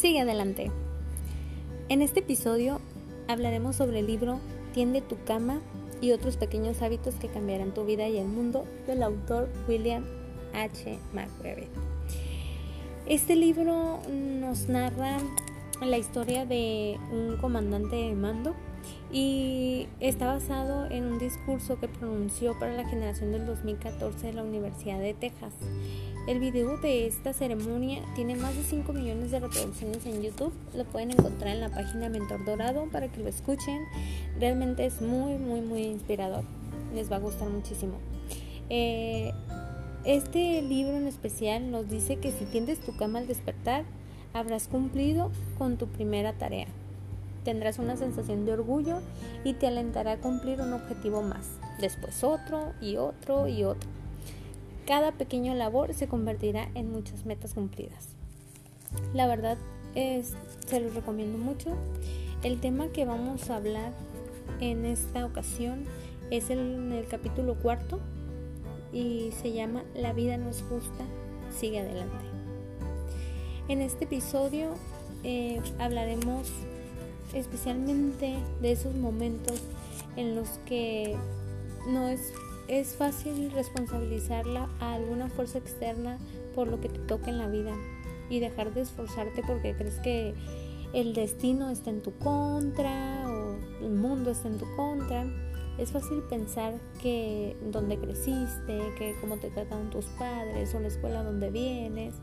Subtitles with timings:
[0.00, 0.70] Sigue adelante.
[1.88, 2.80] En este episodio
[3.28, 4.40] hablaremos sobre el libro
[4.74, 5.62] Tiende tu cama
[6.02, 10.04] y otros pequeños hábitos que cambiarán tu vida y el mundo del autor William
[10.52, 10.98] H.
[11.14, 11.68] McBride.
[13.06, 15.16] Este libro nos narra
[15.80, 18.54] la historia de un comandante de mando
[19.12, 24.42] y está basado en un discurso que pronunció para la generación del 2014 de la
[24.42, 25.52] Universidad de Texas.
[26.26, 30.52] El video de esta ceremonia tiene más de 5 millones de reproducciones en YouTube.
[30.74, 33.82] Lo pueden encontrar en la página Mentor Dorado para que lo escuchen.
[34.40, 36.42] Realmente es muy, muy, muy inspirador.
[36.94, 37.98] Les va a gustar muchísimo.
[38.70, 39.32] Eh,
[40.04, 43.84] este libro en especial nos dice que si tiendes tu cama al despertar,
[44.38, 46.66] habrás cumplido con tu primera tarea.
[47.44, 48.98] Tendrás una sensación de orgullo
[49.44, 51.46] y te alentará a cumplir un objetivo más,
[51.80, 53.88] después otro y otro y otro.
[54.86, 58.08] Cada pequeño labor se convertirá en muchas metas cumplidas.
[59.14, 59.58] La verdad
[59.94, 60.34] es,
[60.66, 61.76] se los recomiendo mucho.
[62.42, 63.92] El tema que vamos a hablar
[64.60, 65.84] en esta ocasión
[66.30, 68.00] es el, el capítulo cuarto
[68.92, 71.04] y se llama La vida no es justa,
[71.50, 72.35] sigue adelante.
[73.68, 74.74] En este episodio
[75.24, 76.50] eh, hablaremos
[77.34, 79.60] especialmente de esos momentos
[80.16, 81.16] en los que
[81.88, 82.32] no es
[82.68, 86.18] es fácil responsabilizarla a alguna fuerza externa
[86.54, 87.72] por lo que te toca en la vida
[88.28, 90.34] y dejar de esforzarte porque crees que
[90.92, 95.26] el destino está en tu contra o el mundo está en tu contra.
[95.78, 101.22] Es fácil pensar que donde creciste, que cómo te trataron tus padres o la escuela
[101.22, 102.14] donde vienes,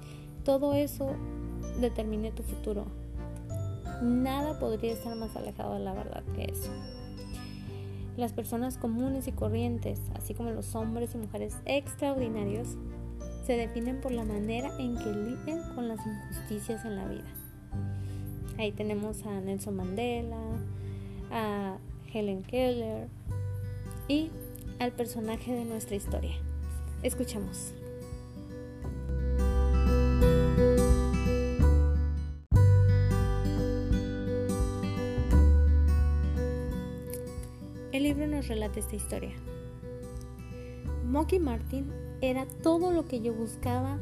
[0.44, 1.16] todo eso
[1.80, 2.86] determine tu futuro.
[4.02, 6.72] Nada podría estar más alejado de la verdad que eso.
[8.18, 12.78] Las personas comunes y corrientes, así como los hombres y mujeres extraordinarios,
[13.46, 17.26] se definen por la manera en que lidian con las injusticias en la vida.
[18.58, 20.40] Ahí tenemos a Nelson Mandela,
[21.32, 21.78] a
[22.14, 23.08] Helen Keller
[24.08, 24.30] y
[24.80, 26.36] al personaje de nuestra historia.
[27.02, 27.74] Escuchemos.
[37.94, 39.34] El libro nos relata esta historia.
[41.06, 44.00] Mocky Martin era todo lo que yo buscaba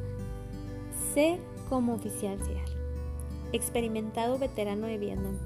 [1.13, 2.63] ser como oficial SEAL.
[3.51, 5.37] Experimentado veterano de Vietnam.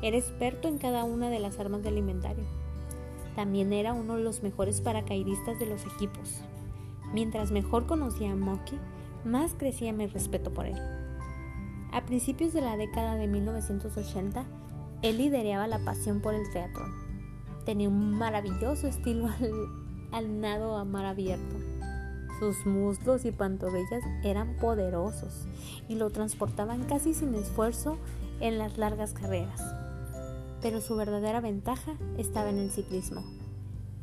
[0.00, 2.44] Era experto en cada una de las armas del inventario.
[3.34, 6.40] También era uno de los mejores paracaidistas de los equipos.
[7.12, 8.78] Mientras mejor conocía a Mocky,
[9.24, 10.78] más crecía mi respeto por él.
[11.90, 14.44] A principios de la década de 1980,
[15.02, 17.01] él lideraba la pasión por el teatro
[17.64, 19.28] Tenía un maravilloso estilo
[20.12, 21.56] al, nado a mar abierto.
[22.40, 25.46] Sus muslos y pantorrillas eran poderosos
[25.88, 27.98] y lo transportaban casi sin esfuerzo
[28.40, 29.62] en las largas carreras.
[30.60, 33.22] Pero su verdadera ventaja estaba en el ciclismo.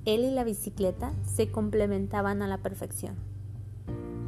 [0.05, 3.15] Él y la bicicleta se complementaban a la perfección.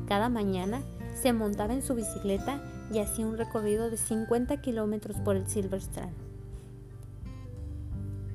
[0.08, 0.82] Cada mañana
[1.14, 2.62] se montaba en su bicicleta
[2.92, 6.31] y hacía un recorrido de 50 kilómetros por el Silver Strand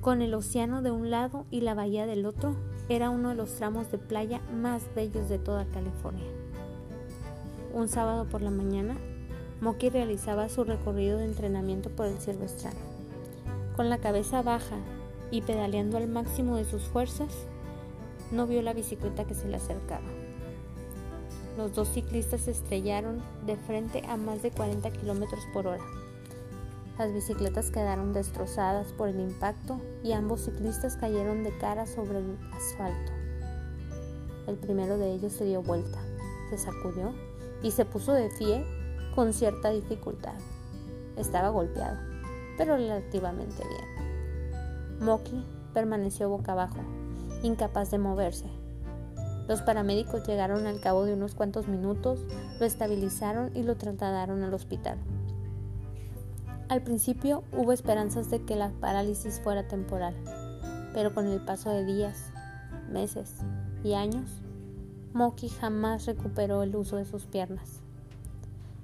[0.07, 2.55] con el océano de un lado y la bahía del otro,
[2.87, 6.23] era uno de los tramos de playa más bellos de toda California.
[7.73, 8.95] Un sábado por la mañana,
[9.59, 12.77] Moki realizaba su recorrido de entrenamiento por el Silverstrand.
[13.75, 14.77] Con la cabeza baja
[15.29, 17.45] y pedaleando al máximo de sus fuerzas,
[18.31, 20.07] no vio la bicicleta que se le acercaba.
[21.57, 25.83] Los dos ciclistas se estrellaron de frente a más de 40 kilómetros por hora.
[26.97, 32.37] Las bicicletas quedaron destrozadas por el impacto y ambos ciclistas cayeron de cara sobre el
[32.53, 33.11] asfalto.
[34.47, 35.99] El primero de ellos se dio vuelta,
[36.49, 37.13] se sacudió
[37.61, 38.65] y se puso de pie
[39.13, 40.33] con cierta dificultad.
[41.17, 41.97] Estaba golpeado,
[42.57, 44.99] pero relativamente bien.
[44.99, 45.45] Moki
[45.75, 46.79] permaneció boca abajo,
[47.43, 48.49] incapaz de moverse.
[49.47, 52.25] Los paramédicos llegaron al cabo de unos cuantos minutos,
[52.59, 54.97] lo estabilizaron y lo trasladaron al hospital.
[56.69, 60.13] Al principio hubo esperanzas de que la parálisis fuera temporal,
[60.93, 62.31] pero con el paso de días,
[62.91, 63.35] meses
[63.85, 64.41] y años,
[65.13, 67.79] Moki jamás recuperó el uso de sus piernas.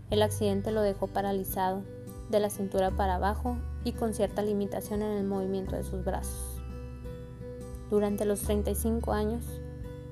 [0.10, 1.82] El accidente lo dejó paralizado
[2.30, 6.62] de la cintura para abajo y con cierta limitación en el movimiento de sus brazos.
[7.90, 9.44] Durante los 35 años,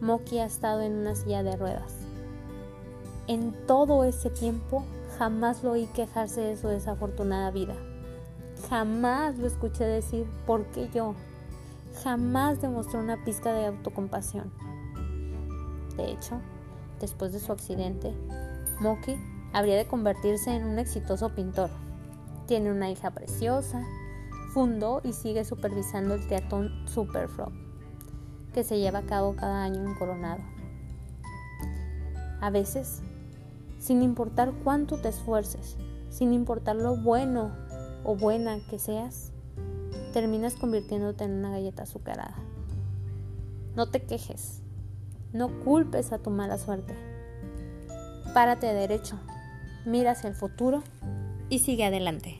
[0.01, 1.93] Moki ha estado en una silla de ruedas.
[3.27, 4.83] En todo ese tiempo
[5.21, 7.75] jamás lo oí quejarse de su desafortunada vida.
[8.71, 11.13] Jamás lo escuché decir, ¿por qué yo?
[12.03, 14.51] Jamás demostró una pizca de autocompasión.
[15.95, 16.41] De hecho,
[16.99, 18.15] después de su accidente,
[18.79, 19.15] Moki
[19.53, 21.69] habría de convertirse en un exitoso pintor.
[22.47, 23.85] Tiene una hija preciosa,
[24.55, 27.51] fundó y sigue supervisando el teatro Superfrog,
[28.55, 30.41] que se lleva a cabo cada año en Coronado.
[32.41, 33.03] A veces,
[33.81, 35.75] sin importar cuánto te esfuerces,
[36.09, 37.51] sin importar lo bueno
[38.03, 39.31] o buena que seas,
[40.13, 42.35] terminas convirtiéndote en una galleta azucarada.
[43.75, 44.61] No te quejes,
[45.33, 46.95] no culpes a tu mala suerte.
[48.35, 49.17] Párate de derecho,
[49.85, 50.83] mira hacia el futuro
[51.49, 52.39] y sigue adelante.